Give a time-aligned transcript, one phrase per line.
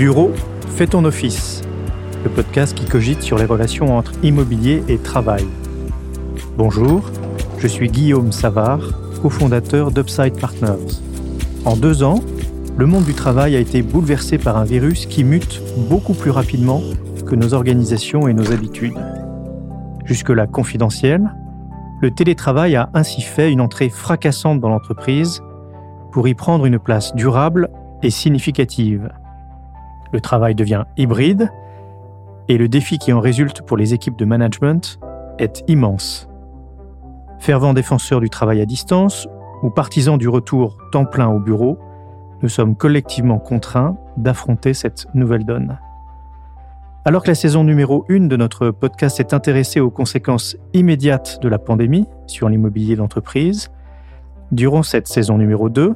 [0.00, 0.30] Bureau,
[0.76, 1.60] fais ton office,
[2.24, 5.44] le podcast qui cogite sur les relations entre immobilier et travail.
[6.56, 7.10] Bonjour,
[7.58, 8.80] je suis Guillaume Savard,
[9.20, 11.02] cofondateur d'Upside Partners.
[11.66, 12.20] En deux ans,
[12.78, 15.60] le monde du travail a été bouleversé par un virus qui mute
[15.90, 16.80] beaucoup plus rapidement
[17.26, 18.96] que nos organisations et nos habitudes.
[20.06, 21.30] Jusque-là confidentiel,
[22.00, 25.42] le télétravail a ainsi fait une entrée fracassante dans l'entreprise
[26.10, 27.68] pour y prendre une place durable
[28.02, 29.10] et significative.
[30.12, 31.50] Le travail devient hybride
[32.48, 34.98] et le défi qui en résulte pour les équipes de management
[35.38, 36.28] est immense.
[37.38, 39.28] Fervent défenseur du travail à distance
[39.62, 41.78] ou partisan du retour temps plein au bureau,
[42.42, 45.78] nous sommes collectivement contraints d'affronter cette nouvelle donne.
[47.04, 51.48] Alors que la saison numéro 1 de notre podcast s'est intéressée aux conséquences immédiates de
[51.48, 53.70] la pandémie sur l'immobilier d'entreprise,
[54.52, 55.94] durant cette saison numéro 2,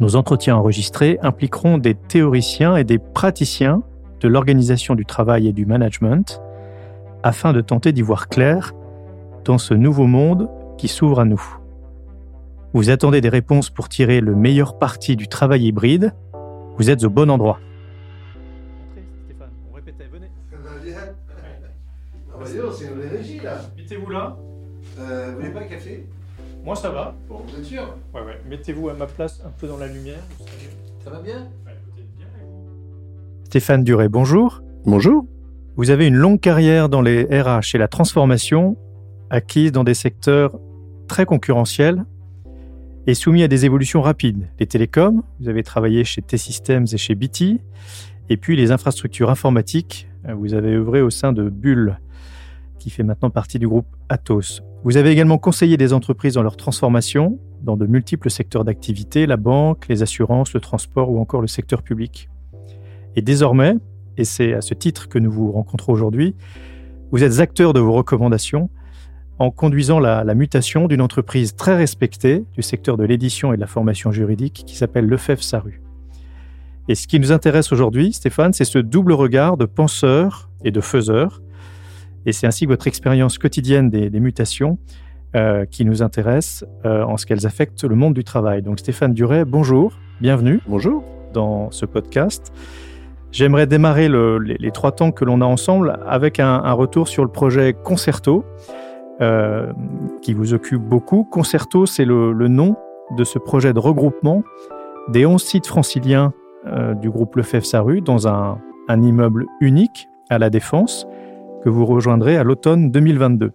[0.00, 3.82] nos entretiens enregistrés impliqueront des théoriciens et des praticiens
[4.20, 6.40] de l'organisation du travail et du management
[7.22, 8.72] afin de tenter d'y voir clair
[9.44, 11.42] dans ce nouveau monde qui s'ouvre à nous.
[12.72, 16.12] Vous attendez des réponses pour tirer le meilleur parti du travail hybride
[16.76, 17.58] Vous êtes au bon endroit.
[19.24, 20.30] Stéphane, on répétait, venez.
[22.34, 23.62] Ah bah dis donc, c'est une énergie là.
[23.76, 24.36] Mettez-vous là.
[24.98, 26.06] Euh, vous voulez pas un café?
[26.66, 27.14] Moi ça va.
[27.28, 27.96] Bon, vous êtes sûr?
[28.12, 28.40] Ouais, ouais.
[28.50, 30.18] Mettez-vous à ma place un peu dans la lumière.
[31.04, 31.46] Ça va bien?
[33.44, 34.64] Stéphane Duret, bonjour.
[34.84, 35.24] Bonjour.
[35.76, 38.76] Vous avez une longue carrière dans les RH et la transformation,
[39.30, 40.58] acquise dans des secteurs
[41.06, 42.04] très concurrentiels
[43.06, 44.48] et soumis à des évolutions rapides.
[44.58, 47.60] Les télécoms, vous avez travaillé chez T-Systems et chez BT,
[48.28, 52.00] et puis les infrastructures informatiques, vous avez œuvré au sein de Bull,
[52.80, 54.62] qui fait maintenant partie du groupe Atos.
[54.86, 59.36] Vous avez également conseillé des entreprises dans leur transformation, dans de multiples secteurs d'activité, la
[59.36, 62.30] banque, les assurances, le transport ou encore le secteur public.
[63.16, 63.74] Et désormais,
[64.16, 66.36] et c'est à ce titre que nous vous rencontrons aujourd'hui,
[67.10, 68.70] vous êtes acteur de vos recommandations
[69.40, 73.66] en conduisant la, mutation d'une entreprise très respectée du secteur de l'édition et de la
[73.66, 75.82] formation juridique qui s'appelle Lefebvre Saru.
[76.86, 80.80] Et ce qui nous intéresse aujourd'hui, Stéphane, c'est ce double regard de penseur et de
[80.80, 81.42] faiseur.
[82.26, 84.78] Et c'est ainsi que votre expérience quotidienne des, des mutations
[85.36, 88.62] euh, qui nous intéresse euh, en ce qu'elles affectent le monde du travail.
[88.62, 91.04] Donc Stéphane Duret, bonjour, bienvenue Bonjour.
[91.32, 92.52] dans ce podcast.
[93.32, 97.06] J'aimerais démarrer le- les, les trois temps que l'on a ensemble avec un, un retour
[97.08, 98.44] sur le projet Concerto,
[99.20, 99.72] euh,
[100.22, 101.24] qui vous occupe beaucoup.
[101.24, 102.76] Concerto, c'est le, le nom
[103.16, 104.42] de ce projet de regroupement
[105.08, 106.32] des 11 sites franciliens
[107.00, 108.58] du groupe Lefebvre-Saru dans un,
[108.88, 111.06] un immeuble unique à la Défense
[111.66, 113.50] que vous rejoindrez à l'automne 2022.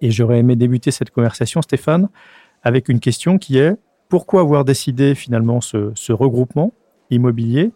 [0.00, 2.08] Et j'aurais aimé débuter cette conversation, Stéphane,
[2.62, 3.74] avec une question qui est
[4.08, 6.72] pourquoi avoir décidé finalement ce, regroupement
[7.10, 7.72] immobilier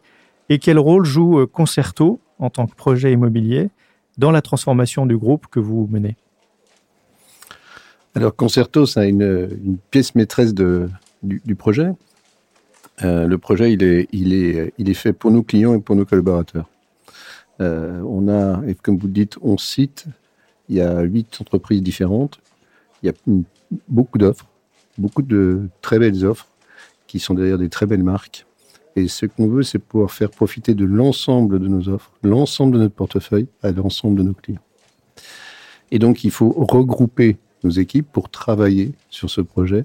[0.51, 3.71] et quel rôle joue euh, Concerto en tant que projet immobilier
[4.19, 6.15] dans la transformation du groupe que vous menez?
[8.15, 11.91] Alors, Concerto, c'est une, pièce maîtresse du projet.
[13.03, 15.97] Euh, le projet, il est, il, est, il est fait pour nos clients et pour
[15.97, 16.69] nos collaborateurs.
[17.61, 20.07] Euh, on a, et comme vous le dites, 11 sites.
[20.69, 22.41] Il y a 8 entreprises différentes.
[23.03, 23.43] Il y a
[23.89, 24.47] beaucoup d'offres,
[24.99, 26.47] beaucoup de très belles offres
[27.07, 28.47] qui sont derrière des très belles marques.
[28.97, 32.79] Et ce qu'on veut, c'est pouvoir faire profiter de l'ensemble de nos offres, l'ensemble de
[32.79, 34.63] notre portefeuille à l'ensemble de nos clients.
[35.91, 39.85] Et donc, il faut regrouper nos équipes pour travailler sur ce projet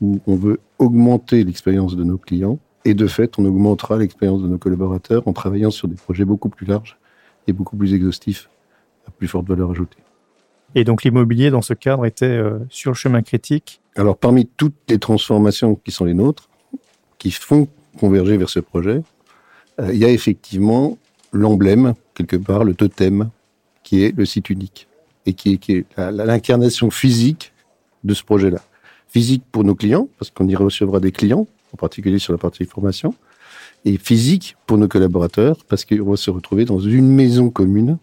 [0.00, 4.46] où on veut augmenter l'expérience de nos clients et de fait, on augmentera l'expérience de
[4.46, 6.96] nos collaborateurs en travaillant sur des projets beaucoup plus larges
[7.48, 8.48] et beaucoup plus exhaustifs,
[9.08, 9.98] à plus forte valeur ajoutée.
[10.76, 13.80] Et donc l'immobilier, dans ce cadre, était euh, sur le chemin critique?
[13.96, 16.48] Alors, parmi toutes les transformations qui sont les nôtres,
[17.18, 17.66] qui font
[17.98, 19.02] converger vers ce projet,
[19.80, 20.96] euh, il y a effectivement
[21.32, 23.30] l'emblème, quelque part, le totem,
[23.82, 24.86] qui est le site unique
[25.26, 27.52] et qui est, qui l'incarnation physique
[28.04, 28.60] de ce projet-là.
[29.08, 32.64] Physique pour nos clients, parce qu'on y recevra des clients, en particulier sur la partie
[32.64, 33.14] formation,
[33.84, 37.98] et physique pour nos collaborateurs, parce qu'ils vont se retrouver dans une maison commune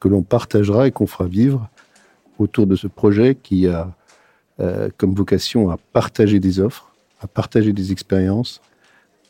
[0.00, 1.68] que l'on partagera et qu'on fera vivre
[2.38, 3.94] autour de ce projet qui a
[4.60, 8.60] euh, comme vocation à partager des offres, à partager des expériences,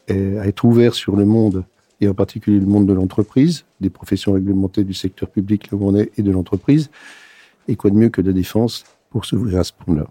[0.09, 1.65] à être ouvert sur le monde,
[2.01, 6.23] et en particulier le monde de l'entreprise, des professions réglementées du secteur public, est, et
[6.23, 6.91] de l'entreprise.
[7.69, 10.07] Et quoi de mieux que la défense pour s'ouvrir à ce monde-là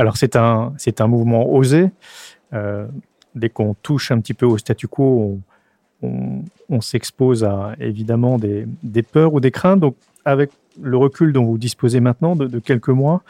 [0.00, 1.90] Alors c'est un, c'est un mouvement osé.
[2.54, 2.86] Euh,
[3.34, 5.38] dès qu'on touche un petit peu au statu quo,
[6.02, 9.80] on, s'expose à évidemment des, des peurs ou des craintes.
[9.80, 13.22] Donc avec le recul dont vous disposez maintenant de, quelques mois,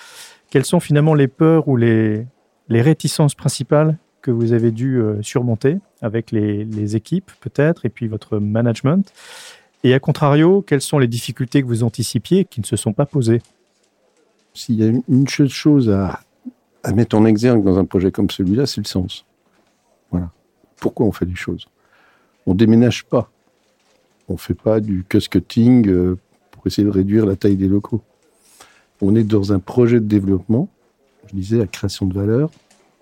[0.49, 2.25] quelles sont finalement les peurs ou les,
[2.69, 7.89] les réticences principales que vous avez dû euh, surmonter avec les, les équipes peut-être et
[7.89, 9.13] puis votre management?
[9.83, 13.07] Et à contrario, quelles sont les difficultés que vous anticipiez qui ne se sont pas
[13.07, 13.43] posées?
[14.55, 16.21] S'il y a une chose à,
[16.83, 19.25] à mettre en exergue dans un projet comme celui-là, c'est le sens.
[20.11, 20.31] Voilà.
[20.77, 21.69] Pourquoi on fait des choses?
[22.47, 23.31] On déménage pas.
[24.29, 26.19] On fait pas du cost-cutting euh,
[26.51, 28.03] pour essayer de réduire la taille des locaux.
[29.01, 30.69] On est dans un projet de développement,
[31.29, 32.51] je disais, la création de valeur,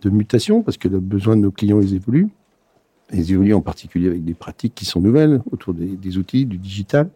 [0.02, 2.28] de mutation, parce que le besoin de nos clients, ils évoluent.
[3.12, 6.58] Ils évoluent en particulier avec des pratiques qui sont nouvelles autour des, des outils, du
[6.58, 7.10] digital.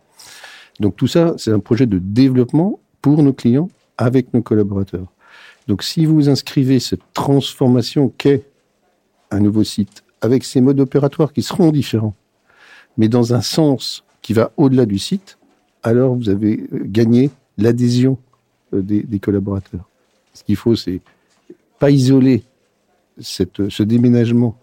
[0.80, 3.68] Donc tout ça, c'est un projet de développement pour nos clients,
[3.98, 5.12] avec nos collaborateurs.
[5.68, 8.44] Donc si vous inscrivez cette transformation qu'est
[9.30, 12.14] un nouveau site, avec ses modes opératoires qui seront différents,
[12.96, 15.38] mais dans un sens qui va au-delà du site,
[15.82, 18.18] alors vous avez gagné l'adhésion
[18.74, 19.88] euh, des, collaborateurs.
[20.34, 21.00] Ce qu'il faut, c'est
[21.78, 22.44] pas isoler
[23.18, 24.56] cette, ce déménagement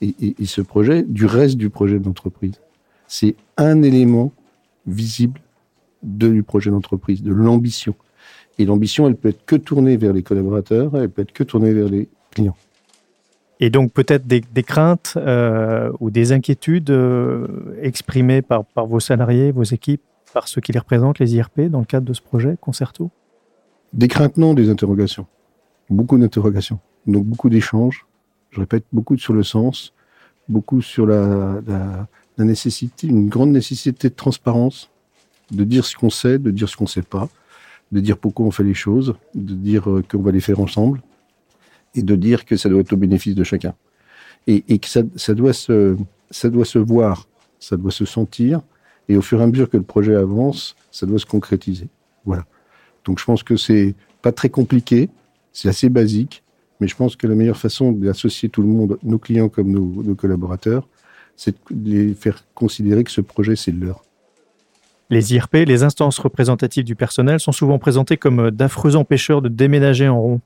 [0.00, 2.54] et, ce projet du reste du projet d'entreprise.
[3.06, 4.32] C'est un élément
[4.86, 5.40] visible
[6.02, 7.94] du projet d'entreprise, de l'ambition.
[8.58, 11.72] Et l'ambition, elle peut être que tournée vers les collaborateurs, elle peut être que tournée
[11.72, 12.56] vers les clients.
[13.60, 17.46] Et donc peut-être des, des craintes euh, ou des inquiétudes euh,
[17.80, 20.02] exprimées par, par vos salariés, vos équipes,
[20.34, 23.10] par ceux qui les représentent, les IRP, dans le cadre de ce projet Concerto?
[23.92, 25.26] Des craintes, non, des interrogations.
[25.90, 26.80] Beaucoup d'interrogations.
[27.06, 28.06] Donc beaucoup d'échanges.
[28.50, 29.94] Je répète, beaucoup sur le sens,
[30.48, 32.08] beaucoup sur la, la,
[32.38, 34.90] la nécessité, une grande nécessité de transparence,
[35.50, 37.28] de dire ce qu'on sait, de dire ce qu'on ne sait pas,
[37.92, 41.02] de dire pourquoi on fait les choses, de dire euh, qu'on va les faire ensemble,
[41.94, 43.74] et de dire que ça doit être au bénéfice de chacun.
[44.46, 45.96] Et, et que ça, ça, doit se,
[46.30, 47.28] ça doit se voir,
[47.60, 48.62] ça doit se sentir,
[49.08, 51.88] et au fur et à mesure que le projet avance, ça doit se concrétiser.
[52.24, 52.46] Voilà.
[53.04, 55.10] Donc je pense que c'est pas très compliqué,
[55.52, 56.42] c'est assez basique,
[56.80, 60.02] mais je pense que la meilleure façon d'associer tout le monde, nos clients comme nos,
[60.02, 60.88] nos collaborateurs,
[61.36, 64.02] c'est de les faire considérer que ce projet, c'est leur.
[65.10, 70.08] Les IRP, les instances représentatives du personnel, sont souvent présentées comme d'affreux empêcheurs de déménager
[70.08, 70.40] en rond.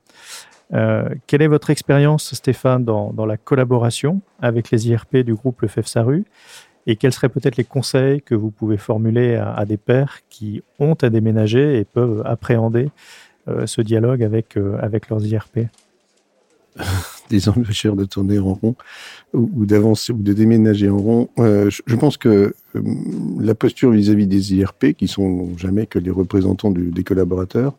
[0.75, 5.69] Euh, quelle est votre expérience, Stéphane, dans, la collaboration avec les IRP du groupe Le
[5.69, 6.25] FEF-SARU
[6.87, 10.95] Et quels seraient peut-être les conseils que vous pouvez formuler à, des pairs qui ont
[10.95, 12.91] à déménager et peuvent appréhender
[13.49, 15.69] euh, ce dialogue euh, avec leurs IRP
[17.31, 18.75] des empêcheurs de tourner en rond
[19.33, 21.29] ou, d'avancer ou de déménager en rond.
[21.39, 22.83] Euh, je, pense que euh,
[23.41, 27.77] la posture vis-à-vis -vis des IRP, qui sont jamais que les représentants des collaborateurs,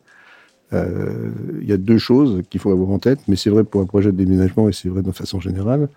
[0.74, 3.82] euh, il y a deux choses qu'il faut avoir en tête, mais c'est vrai pour
[3.82, 5.88] un projet de déménagement et c'est vrai de façon générale,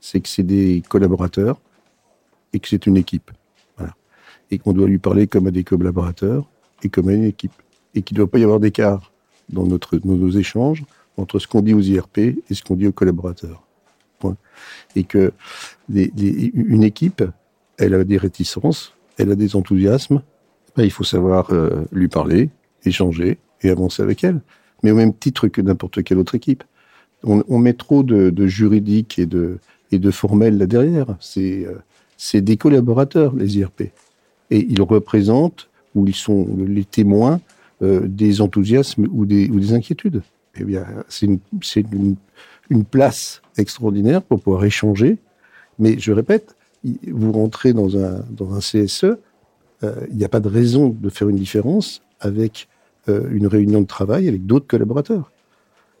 [0.00, 1.60] c'est que c'est des collaborateurs
[2.52, 3.30] et que c'est une équipe.
[4.52, 6.48] Et qu'on doit lui parler comme à des collaborateurs
[6.84, 7.52] et comme à une équipe.
[7.96, 9.12] Et qu'il ne doit pas y avoir d'écart
[9.48, 10.84] dans, notre, nos échanges
[11.16, 13.62] entre ce qu'on dit aux IRP et ce qu'on dit aux collaborateurs.
[14.94, 15.32] Et que
[15.88, 17.22] une équipe,
[17.78, 20.22] elle a des réticences, elle a des enthousiasmes,
[20.76, 22.50] ben, il faut savoir euh, lui parler,
[22.84, 24.40] échanger et avancer avec elle.
[24.82, 26.64] Mais au même titre que n'importe quelle autre équipe.
[27.22, 29.58] On, met trop de, de juridique et de,
[29.90, 31.16] et formel là derrière.
[31.18, 33.90] C'est euh, des collaborateurs, les IRP.
[34.50, 37.40] Et ils représentent, ou ils sont les témoins,
[37.82, 40.22] euh, des enthousiasmes ou des inquiétudes
[40.60, 42.16] eh bien, c'est une,
[42.90, 45.18] place extraordinaire pour pouvoir échanger.
[45.78, 46.56] Mais je répète,
[47.06, 49.04] vous rentrez dans un, dans un CSE,
[49.84, 52.68] euh, il n'y a pas de raison de faire une différence avec
[53.08, 55.30] euh, une réunion de travail avec d'autres collaborateurs.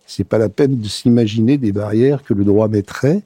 [0.06, 3.22] C'est pas la peine de s'imaginer des barrières que le droit mettrait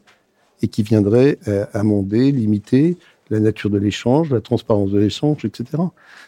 [0.62, 2.96] et qui viendraient euh, amender, limiter
[3.30, 5.82] la nature de l'échange, la transparence de l'échange, etc.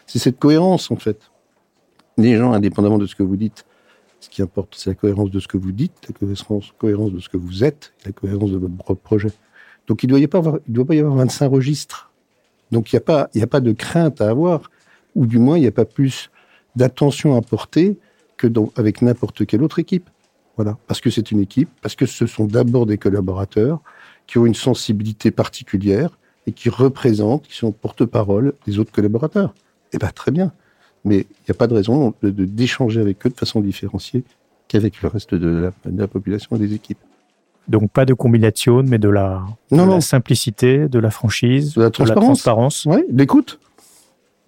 [0.07, 1.19] C'est cette cohérence, en fait.
[2.17, 3.65] Les gens, indépendamment de ce que vous dites,
[4.23, 7.19] ce qui importe, c'est la cohérence de ce que vous dites, la cohérence, cohérence de
[7.19, 9.31] ce que vous êtes, la cohérence de votre projet.
[9.87, 12.09] Donc il ne doit, pas y avoir 25 registres.
[12.71, 14.71] Donc il n'y a, pas, a pas de crainte à avoir,
[15.13, 16.31] ou du moins il n'y a pas plus
[16.77, 17.97] d'attention à porter
[18.37, 20.09] que avec n'importe quelle autre équipe.
[20.55, 23.81] Voilà, parce que c'est une équipe, parce que ce sont d'abord des collaborateurs
[24.25, 29.53] qui ont une sensibilité particulière et qui représentent, qui sont porte-parole des autres collaborateurs.
[29.91, 30.53] Eh bien, très bien
[31.05, 34.23] mais il n'y a pas de raison d'échanger de, avec eux de façon différenciée
[34.67, 36.99] qu'avec le reste de la, de la, population et des équipes.
[37.67, 39.95] Donc pas de combination, mais de la, non, de non.
[39.95, 42.93] la simplicité, de la franchise, de la transparence, de.
[42.93, 43.59] Oui, l'écoute,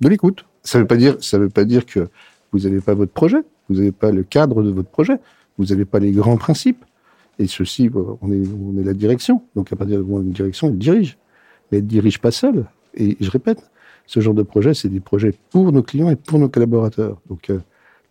[0.02, 0.46] de l'écoute.
[0.64, 2.10] Ça ne veut pas dire, ça veut pas dire que
[2.52, 5.20] vous n'avez pas votre projet, vous n'avez pas le cadre de votre projet,
[5.58, 6.84] vous n'avez pas les grands principes.
[7.38, 9.42] Et ceci, on est, on est la direction.
[9.56, 11.18] Donc à partir de une direction, elle dirige,
[11.72, 12.66] mais elle ne dirige pas seule.
[12.96, 13.70] Et je répète,
[14.08, 17.18] ce genre de projet, c'est des projets pour nos clients et pour nos collaborateurs.
[17.30, 17.60] Donc, euh,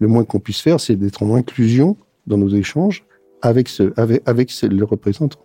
[0.01, 1.97] le moins qu'on puisse faire, c'est d'être en inclusion
[2.27, 3.05] dans nos échanges
[3.43, 5.39] avec, ce, avec, le représentant.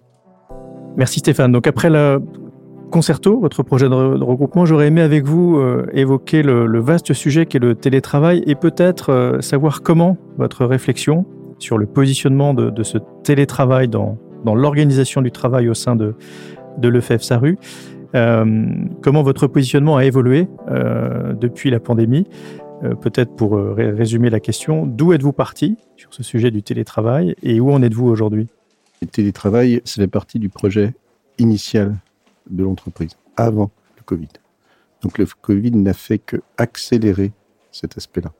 [0.97, 1.51] Merci Stéphane.
[1.51, 2.21] Donc après le
[2.91, 7.59] concerto, votre projet de, regroupement, j'aurais aimé avec vous euh, évoquer le, vaste sujet qu'est
[7.59, 11.25] le télétravail et peut-être euh, savoir comment votre réflexion
[11.59, 16.15] sur le positionnement de, ce télétravail dans, l'organisation du travail au sein de,
[16.77, 22.27] de l'EFF Saru, euh, comment votre positionnement a évolué depuis la pandémie?
[23.01, 27.71] peut-être pour résumer la question, d'où êtes-vous parti sur ce sujet du télétravail et où
[27.71, 28.47] en êtes-vous aujourd'hui?
[29.01, 30.93] Le télétravail, c'est fait partie du projet
[31.37, 31.95] initial
[32.49, 34.29] de l'entreprise, avant le Covid.
[35.01, 37.31] Donc le Covid n'a fait que accélérer
[37.71, 38.31] cet aspect-là.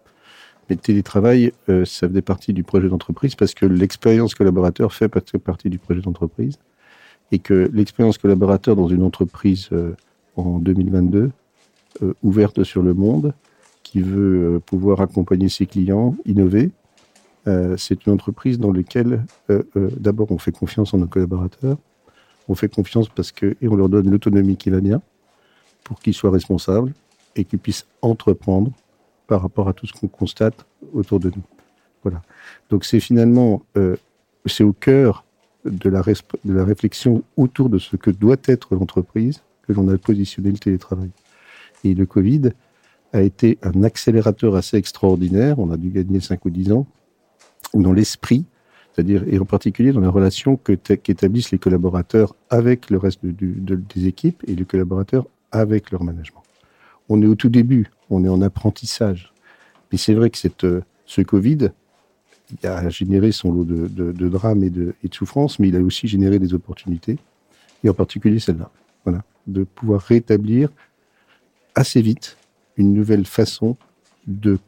[0.70, 5.10] Mais le télétravail, euh, ça faisait partie du projet d'entreprise parce que l'expérience collaborateur fait
[5.10, 6.60] partie du projet d'entreprise
[7.32, 9.96] et que l'expérience collaborateur dans une entreprise euh,
[10.36, 11.32] en 2022,
[12.02, 13.34] euh, ouverte sur le monde,
[13.84, 16.70] qui veut pouvoir accompagner ses clients, innover,
[17.78, 19.26] c'est une entreprise dans laquelle
[19.98, 21.78] d'abord on fait confiance en nos collaborateurs,
[22.48, 25.02] on fait confiance parce que, et on leur donne l'autonomie qui va bien
[25.84, 26.94] pour qu'ils soient responsables
[27.36, 28.72] et qu'ils puissent entreprendre
[29.28, 31.44] par rapport à tout ce qu'on constate autour de nous.
[32.04, 32.22] Voilà.
[32.70, 33.96] Donc c'est finalement, euh,
[34.46, 35.24] c'est au cœur
[35.70, 36.02] de la,
[36.64, 41.12] réflexion autour de ce que doit être l'entreprise que l'on a positionné le télétravail.
[41.84, 42.52] Et le Covid
[43.14, 45.60] a été un accélérateur assez extraordinaire.
[45.60, 46.88] On a dû gagner 5 ou 10 ans,
[47.74, 48.46] dans l'esprit
[48.94, 54.44] c'est-à-dire, et en particulier dans la relation qu'établissent les collaborateurs avec le reste des équipes
[54.48, 56.44] et les collaborateurs avec leur management.
[57.08, 59.34] On est au tout début, on est en apprentissage.
[59.92, 60.68] Mais c'est vrai que cette,
[61.06, 61.70] ce Covid
[62.52, 65.76] il a généré son lot de, de, drames et de, et de souffrances, mais il
[65.76, 67.18] a aussi généré des opportunités,
[67.84, 68.72] et en particulier celle-là.
[69.06, 70.70] Voilà, de pouvoir rétablir
[71.76, 72.38] assez vite
[72.78, 73.78] une nouvelle façon
[74.28, 74.60] de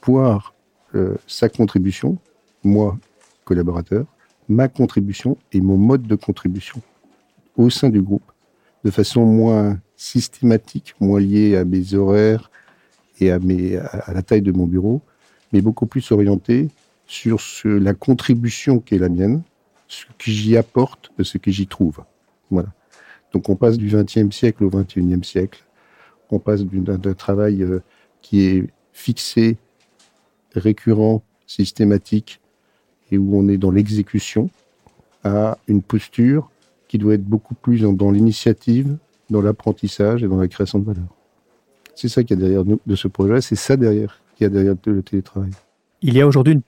[0.00, 0.54] pouvoir
[0.94, 2.18] euh, sa contribution,
[2.62, 2.98] moi
[3.44, 4.06] collaborateurs,
[4.48, 6.82] ma contribution et mon mode de contribution
[7.56, 8.30] au sein du groupe,
[8.84, 12.50] de façon moins systématique, moins liée à mes horaires
[13.20, 15.00] et à, à la taille de mon bureau,
[15.52, 16.68] mais beaucoup plus orientée
[17.10, 19.42] sur la contribution qui est la mienne,
[19.88, 22.04] ce que j'y apporte, ce que j'y trouve.
[22.50, 22.68] Voilà.
[23.32, 25.64] Donc on passe du XXe siècle au XXIe siècle.
[26.30, 27.80] On passe d'un travail euh,
[28.22, 29.56] qui est fixé,
[30.54, 32.40] récurrent, systématique,
[33.10, 34.48] et où on est dans l'exécution,
[35.24, 36.48] à une posture
[36.86, 38.96] qui doit être beaucoup plus dans, l'initiative,
[39.30, 41.08] dans l'apprentissage et dans la création de valeur.
[41.96, 44.76] C'est ça qu'il y a derrière de ce projet, c'est ça derrière qu'il a derrière
[44.86, 45.50] le télétravail.
[46.02, 46.62] Il y a aujourd'hui une,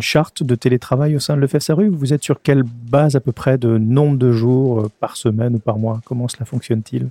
[0.00, 3.58] charte de télétravail au sein de l'EFSRU Vous êtes sur quelle base à peu près
[3.58, 6.00] de nombre de jours euh, par semaine ou par mois?
[6.04, 7.10] Comment cela fonctionne-t-il?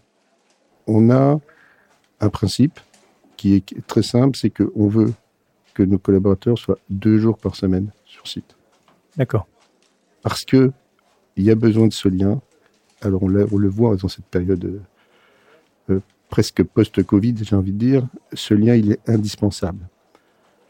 [0.88, 1.40] On a
[2.20, 2.80] un principe
[3.38, 5.14] qui est très simple, c'est qu'on veut
[5.74, 8.56] que nos collaborateurs soient deux jours par semaine sur site.
[9.16, 9.48] D'accord.
[10.22, 10.72] Parce que
[11.38, 12.42] il y a besoin de ce lien.
[13.02, 14.82] Alors on, le voit dans cette période euh,
[15.94, 16.00] euh,
[16.30, 19.88] presque post-Covid, j'ai envie de dire, ce lien il est indispensable.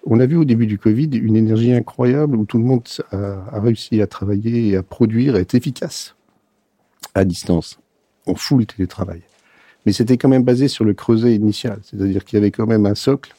[0.06, 3.60] On a vu au début du Covid une énergie incroyable où tout le monde a,
[3.60, 6.16] réussi à travailler et à produire, et être efficace
[7.16, 7.80] à distance,
[8.26, 9.22] en full télétravail.
[9.86, 12.86] Mais c'était quand même basé sur le creuset initial, c'est-à-dire qu'il y avait quand même
[12.86, 13.36] un socle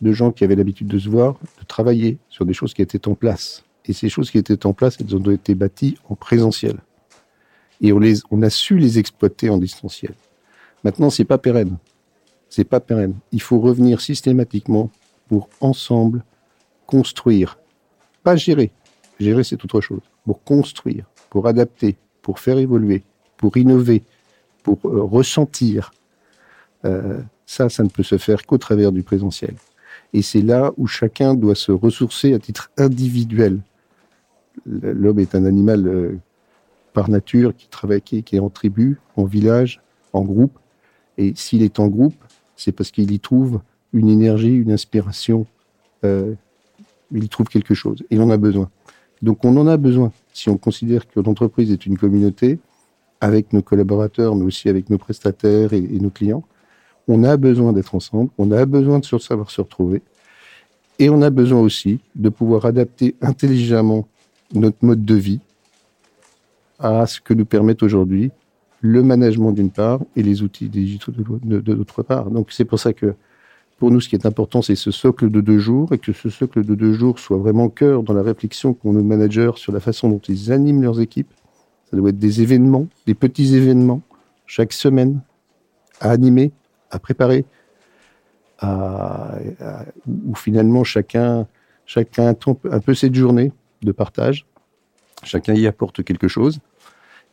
[0.00, 3.08] de gens qui avaient l'habitude de se voir, de travailler sur des choses qui étaient
[3.08, 3.64] en place.
[3.86, 6.76] Et ces choses qui étaient en place, elles ont été bâties en présentiel.
[7.80, 10.14] Et on, les, on a su les exploiter en distanciel.
[10.84, 11.78] Maintenant, c'est pas pérenne.
[12.48, 13.14] C'est pas pérenne.
[13.32, 14.90] Il faut revenir systématiquement
[15.28, 16.24] pour ensemble
[16.86, 17.58] construire.
[18.22, 18.70] Pas gérer.
[19.20, 20.00] Gérer, c'est autre chose.
[20.24, 23.02] Pour construire, pour adapter, pour faire évoluer,
[23.36, 24.02] pour innover,
[24.62, 25.92] pour euh, ressentir.
[26.84, 29.54] Euh, ça, ça ne peut se faire qu'au travers du présentiel.
[30.12, 33.60] Et c'est là où chacun doit se ressourcer à titre individuel.
[34.66, 36.18] L'homme est un animal euh,
[36.92, 39.80] par nature qui travaille, qui, est en tribu, en village,
[40.12, 40.58] en groupe.
[41.16, 42.16] Et s'il est en groupe,
[42.56, 43.60] c'est parce qu'il y trouve
[43.92, 45.46] une énergie, une inspiration.
[46.04, 46.34] Euh,
[47.12, 48.04] il trouve quelque chose.
[48.10, 48.70] Et on a besoin.
[49.22, 50.12] Donc on en a besoin.
[50.32, 52.58] Si on considère que l'entreprise est une communauté,
[53.20, 56.44] avec nos collaborateurs, mais aussi avec nos prestataires et nos clients,
[57.08, 60.02] on a besoin d'être ensemble, on a besoin de savoir se retrouver,
[60.98, 64.06] et on a besoin aussi de pouvoir adapter intelligemment
[64.52, 65.40] notre mode de vie
[66.78, 68.30] à ce que nous permettent aujourd'hui
[68.80, 72.30] le management d'une part et les outils digitaux de d'autre part.
[72.30, 73.14] Donc c'est pour ça que
[73.78, 76.28] pour nous, ce qui est important, c'est ce socle de deux jours et que ce
[76.30, 79.78] socle de deux jours soit vraiment cœur dans la réflexion qu'ont nos managers sur la
[79.78, 81.32] façon dont ils animent leurs équipes.
[81.90, 84.02] Ça doit être des événements, des petits événements
[84.46, 85.20] chaque semaine
[86.00, 86.52] à animer
[86.90, 87.44] à préparer,
[88.62, 91.46] où finalement chacun,
[91.86, 92.34] chacun
[92.70, 94.44] un peu cette journée de partage,
[95.22, 96.58] chacun y apporte quelque chose.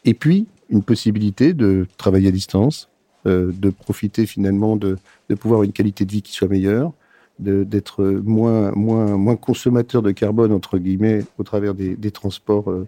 [0.03, 2.89] Et puis, une possibilité de travailler à distance,
[3.25, 4.97] de profiter finalement de,
[5.29, 6.93] de pouvoir une qualité de vie qui soit meilleure,
[7.39, 12.87] d'être moins, moins, moins consommateur de carbone, entre guillemets, au travers des, des transports euh,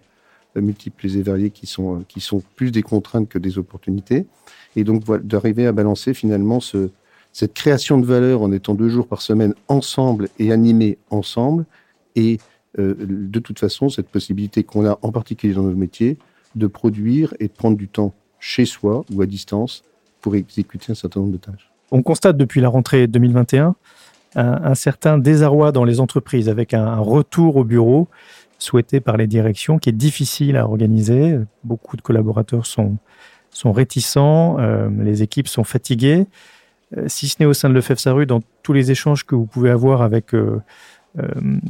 [0.56, 4.26] multiples et variés qui sont, qui sont plus des contraintes que des opportunités.
[4.76, 6.90] Et donc, d'arriver à balancer finalement ce,
[7.32, 11.66] cette création de valeur en étant deux jours par semaine ensemble et animés ensemble,
[12.16, 12.38] et
[12.78, 16.16] euh, de toute façon, cette possibilité qu'on a, en particulier dans nos métiers,
[16.54, 19.82] de produire et de prendre du temps chez soi ou à distance
[20.20, 21.70] pour exécuter un certain nombre de tâches.
[21.90, 23.74] On constate depuis la rentrée 2021
[24.34, 28.08] un, certain désarroi dans les entreprises avec un, retour au bureau
[28.58, 31.38] souhaité par les directions qui est difficile à organiser.
[31.64, 32.96] Beaucoup de collaborateurs sont,
[33.50, 36.26] sont réticents, euh, les équipes sont fatiguées.
[36.96, 39.70] Euh, si ce n'est au sein de l'EFEFSARU, dans tous les échanges que vous pouvez
[39.70, 40.60] avoir avec euh,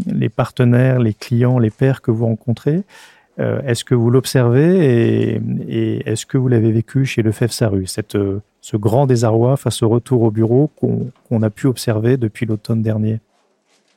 [0.06, 2.82] les partenaires, les clients, les pairs que vous rencontrez,
[3.40, 8.16] euh, est-ce que vous l'observez et, est-ce que vous l'avez vécu chez le FEFSARU, cette,
[8.16, 12.46] euh, ce grand désarroi face au retour au bureau qu'on qu a pu observer depuis
[12.46, 13.20] l'automne dernier?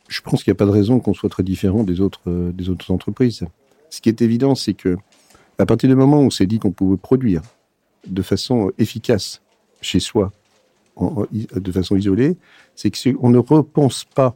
[0.08, 2.52] Je pense qu'il n'y a pas de raison qu'on soit très différent des autres, euh,
[2.52, 3.46] des autres entreprises.
[3.90, 4.98] Ce qui est évident, c'est que
[5.58, 7.42] à partir du moment où on s'est dit qu'on pouvait produire
[8.08, 9.42] de façon efficace
[9.82, 10.32] chez soi,
[11.00, 12.38] de façon isolée,
[12.76, 14.36] c'est qu'on ne repense pas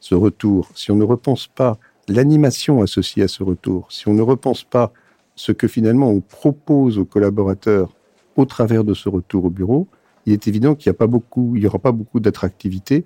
[0.00, 1.78] ce retour, si on ne repense pas
[2.08, 4.92] l'animation associée à ce retour, si on ne repense pas
[5.34, 7.94] ce que finalement on propose aux collaborateurs
[8.36, 9.88] au travers de ce retour au bureau,
[10.26, 13.04] il est évident qu'il n'y aura pas beaucoup d'attractivité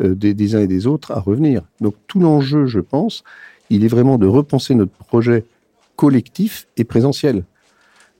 [0.00, 1.62] euh, des, uns et des autres à revenir.
[1.80, 3.24] Donc tout l'enjeu, je pense,
[3.70, 5.44] il est vraiment de repenser notre projet
[5.96, 7.44] collectif et présentiel.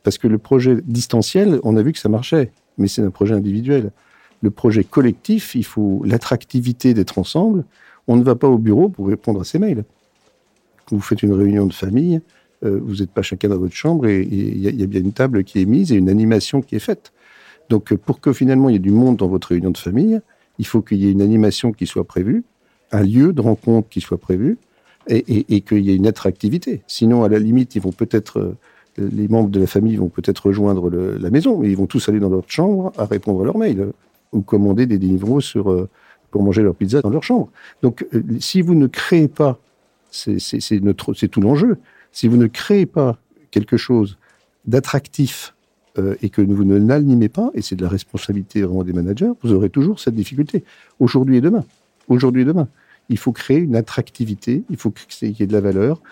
[0.03, 3.35] Parce que le projet distanciel, on a vu que ça marchait, mais c'est un projet
[3.35, 3.91] individuel.
[4.41, 7.65] Le projet collectif, il faut l'attractivité d'être ensemble.
[8.07, 9.85] On ne va pas au bureau pour répondre à ses mails
[10.91, 12.21] vous faites une réunion de famille,
[12.65, 15.45] euh, vous n'êtes pas chacun dans votre chambre et il y, a bien une table
[15.45, 17.13] qui est mise et une animation qui est faite.
[17.69, 20.21] Donc, pour que finalement il y ait du monde dans votre réunion de famille,
[20.59, 22.45] il faut qu'il y ait une animation qui soit prévue,
[22.93, 24.59] un lieu de rencontre qui soit prévu
[25.09, 26.83] et, qu'il y ait une attractivité.
[26.87, 28.57] Sinon, à la limite, ils vont peut-être, euh,
[28.99, 32.19] les membres de la famille vont peut-être rejoindre la maison, mais ils vont tous aller
[32.19, 33.93] dans leur chambre à répondre à leurs mails
[34.33, 35.89] ou commander des euh,
[36.31, 37.49] pour manger leur pizza dans leur chambre.
[37.83, 39.59] Donc, euh, si vous ne créez pas
[40.17, 41.79] c'est tout l'enjeu.
[42.13, 43.19] Si vous ne créez pas
[43.51, 44.19] quelque chose
[44.67, 45.55] d'attractif
[45.99, 49.33] euh, et que vous ne l'animez pas, et c'est de la responsabilité vraiment des managers,
[49.43, 50.65] vous aurez toujours cette difficulté.
[50.99, 51.65] Aujourd'hui et demain.
[52.09, 52.69] Aujourd'hui et demain.
[53.09, 56.03] Il faut créer une attractivité, il faut qu'il y ait de la valeur,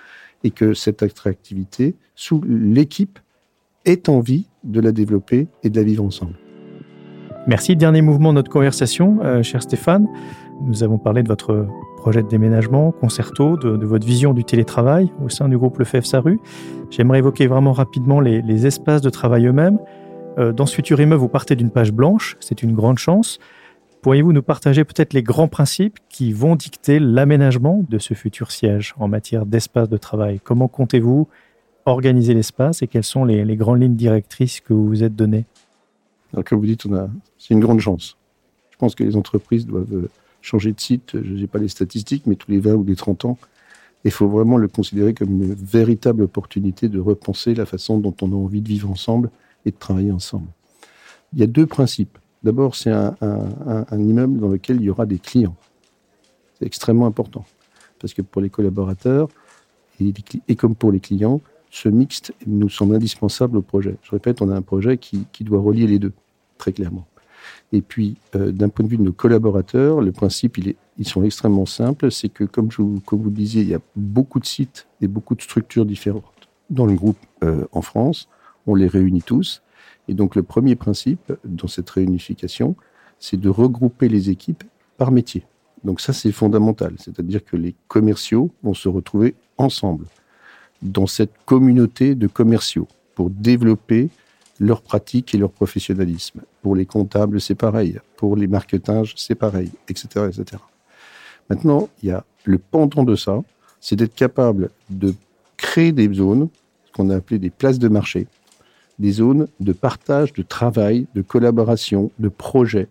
[0.44, 3.18] et que cette attractivité, sous l'équipe,
[3.84, 6.34] ait envie de la développer et de la vivre ensemble.
[7.46, 7.76] Merci.
[7.76, 10.08] Dernier mouvement de notre conversation, euh, cher Stéphane.
[10.62, 11.66] Nous avons parlé de votre
[11.98, 16.38] projet de déménagement, concerto, de, votre vision du télétravail au sein du groupe Lefebvre Saru.
[16.90, 19.78] J'aimerais évoquer vraiment rapidement les, espaces de travail eux-mêmes.
[20.38, 23.38] Euh, dans ce futur immeuble, vous partez d'une page blanche, c'est une grande chance.
[24.02, 28.94] Pourriez-vous nous partager peut-être les grands principes qui vont dicter l'aménagement de ce futur siège
[28.98, 30.40] en matière d'espace de travail?
[30.44, 31.28] Comment comptez-vous
[31.86, 35.46] organiser l'espace et quelles sont les, grandes lignes directrices que vous vous êtes données?
[36.34, 36.86] Alors, comme vous dites,
[37.38, 38.16] c'est une grande chance.
[38.70, 40.08] Je pense que les entreprises doivent
[40.42, 43.24] changer de site, je n'ai pas les statistiques, mais tous les 20 ou les 30
[43.24, 43.38] ans.
[44.04, 48.32] Il faut vraiment le considérer comme une véritable opportunité de repenser la façon dont on
[48.32, 49.30] a envie de vivre ensemble
[49.64, 50.48] et de travailler ensemble.
[51.32, 52.18] Il y a deux principes.
[52.42, 53.14] D'abord, c'est un,
[53.92, 55.56] immeuble dans lequel il y aura des clients.
[56.58, 57.44] C'est extrêmement important.
[58.00, 59.28] Parce que pour les collaborateurs,
[60.00, 63.96] et, comme pour les clients, ce mixte nous semble indispensable au projet.
[64.02, 66.12] Je répète, on a un projet qui doit relier les deux,
[66.64, 67.06] très clairement.
[67.72, 71.66] Et puis, euh, d'un point de vue de nos collaborateurs, le principe, ils sont extrêmement
[71.66, 72.10] simples.
[72.10, 75.08] C'est que, comme, je, comme vous le disiez, il y a beaucoup de sites et
[75.08, 78.28] beaucoup de structures différentes dans le groupe euh, en France.
[78.66, 79.62] On les réunit tous.
[80.08, 82.76] Et donc, le premier principe dans cette réunification,
[83.18, 84.64] c'est de regrouper les équipes
[84.96, 85.44] par métier.
[85.82, 86.94] Donc ça, c'est fondamental.
[86.98, 90.06] C'est-à-dire que les commerciaux vont se retrouver ensemble
[90.80, 94.08] dans cette communauté de commerciaux pour développer
[94.60, 96.40] leur pratique et leur professionnalisme.
[96.62, 97.98] Pour les comptables, c'est pareil.
[98.16, 100.62] Pour les marketages, c'est pareil, etc., etc.
[101.50, 103.42] Maintenant, il y a le pendant de ça,
[103.80, 105.14] c'est d'être capable de
[105.56, 106.48] créer des zones,
[106.86, 108.26] ce qu'on a appelé des places de marché,
[108.98, 112.88] des zones de partage, de travail, de collaboration, de projets,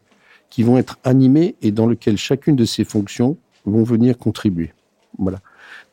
[0.49, 4.71] qui vont être animées et dans lesquelles chacune de ces fonctions vont venir contribuer.
[5.17, 5.39] Voilà.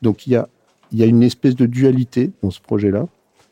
[0.01, 0.47] Donc il y a,
[0.91, 3.07] il y a une espèce de dualité dans ce projet-là.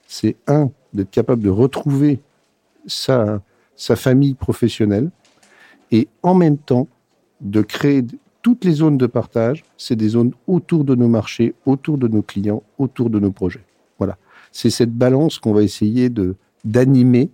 [0.07, 2.19] C'est un, d'être capable de retrouver
[2.85, 3.41] sa,
[3.75, 5.09] famille professionnelle
[5.91, 6.87] et en même temps
[7.41, 8.03] de créer
[8.41, 12.21] toutes les zones de partage, c'est des zones autour de nos marchés, autour de nos
[12.21, 13.63] clients, autour de nos projets.
[13.97, 14.17] Voilà.
[14.51, 16.09] C'est cette balance qu'on va essayer
[16.65, 17.29] d'animer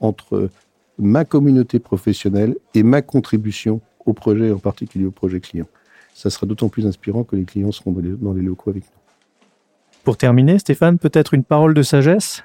[0.00, 0.50] entre
[0.98, 5.66] ma communauté professionnelle et ma contribution au projet, en particulier au projet client.
[6.14, 8.98] Ça sera d'autant plus inspirant que les clients seront dans les, locaux avec nous.
[10.02, 12.42] Pour terminer, Stéphane, peut-être une parole de sagesse?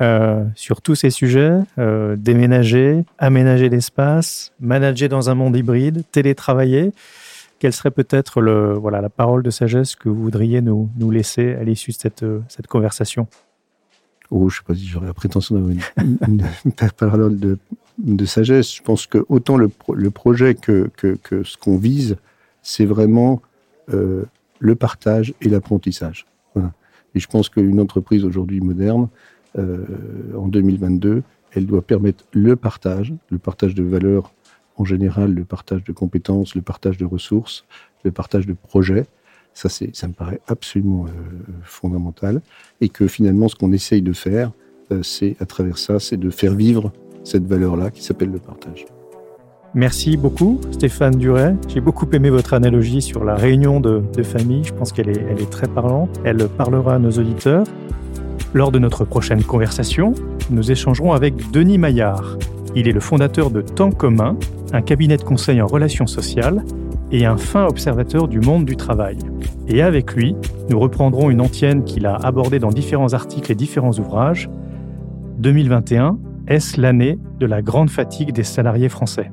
[0.00, 6.92] Euh, sur tous ces sujets, euh, déménager, aménager l'espace, manager dans un monde hybride, télétravailler.
[7.58, 11.64] Quelle serait peut-être le, voilà, la parole de sagesse que vous voudriez nous, laisser à
[11.64, 13.26] l'issue de cette, cette conversation?
[14.30, 15.74] Oh, je ne sais pas si j'aurais la prétention d'avoir
[16.28, 16.42] une,
[16.96, 17.58] parole de,
[17.98, 18.74] de, sagesse.
[18.74, 19.68] Je pense que autant le,
[20.10, 20.90] projet que,
[21.30, 22.16] ce qu'on vise,
[22.62, 23.42] c'est vraiment
[23.92, 24.24] euh,
[24.60, 26.26] le partage et l'apprentissage.
[27.14, 33.12] Et je pense qu'une entreprise aujourd'hui moderne, euh, en 2022, elle doit permettre le partage,
[33.30, 34.32] le partage de valeurs
[34.76, 37.64] en général, le partage de compétences, le partage de ressources,
[38.04, 39.06] le partage de projets.
[39.52, 41.10] Ça, ça me paraît absolument euh,
[41.64, 42.40] fondamental.
[42.80, 44.52] Et que finalement, ce qu'on essaye de faire,
[44.90, 46.92] euh, c'est à travers ça, c'est de faire vivre
[47.24, 48.86] cette valeur-là qui s'appelle le partage.
[49.74, 51.56] Merci beaucoup, Stéphane Duret.
[51.68, 54.64] J'ai beaucoup aimé votre analogie sur la réunion de, famille.
[54.64, 56.20] Je pense qu'elle est, elle est très parlante.
[56.24, 57.64] Elle parlera à nos auditeurs.
[58.52, 60.12] Lors de notre prochaine conversation,
[60.50, 62.36] nous échangerons avec Denis Maillard.
[62.74, 64.36] Il est le fondateur de Temps commun,
[64.72, 66.64] un cabinet de conseil en relations sociales
[67.12, 69.18] et un fin observateur du monde du travail.
[69.68, 70.34] Et avec lui,
[70.68, 74.50] nous reprendrons une antienne qu'il a abordée dans différents articles et différents ouvrages.
[75.38, 79.30] 2021, est-ce l'année de la grande fatigue des salariés français?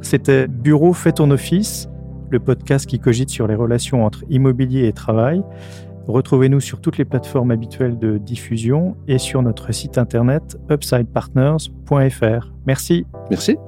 [0.00, 1.88] C'était Bureau fait ton office,
[2.30, 5.42] le podcast qui cogite sur les relations entre immobilier et travail.
[6.08, 12.52] Retrouvez-nous sur toutes les plateformes habituelles de diffusion et sur notre site internet upsidepartners.fr.
[12.66, 13.06] Merci.
[13.30, 13.58] Merci.